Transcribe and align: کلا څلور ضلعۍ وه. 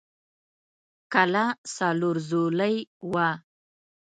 کلا 1.13 1.45
څلور 1.75 2.15
ضلعۍ 2.29 2.75
وه. 3.11 3.29